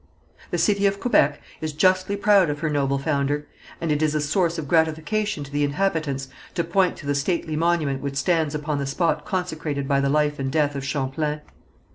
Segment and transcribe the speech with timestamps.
[0.49, 3.45] The city of Quebec is justly proud of her noble founder,
[3.79, 7.55] and it is a source of gratification to the inhabitants to point to the stately
[7.55, 11.41] monument which stands upon the spot consecrated by the life and death of Champlain.